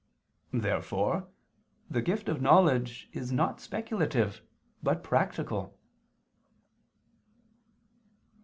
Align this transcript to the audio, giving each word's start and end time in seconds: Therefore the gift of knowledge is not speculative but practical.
Therefore 0.55 1.27
the 1.87 2.01
gift 2.01 2.27
of 2.27 2.41
knowledge 2.41 3.07
is 3.13 3.31
not 3.31 3.61
speculative 3.61 4.41
but 4.81 5.03
practical. 5.03 5.77